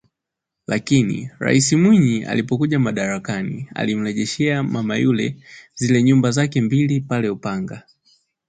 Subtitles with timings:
[0.67, 5.37] Lakini Rais Mwinyi alipokuja madarakani alimrejeshea mama yule
[5.75, 7.83] zile nyumba zake mbili pale Upanga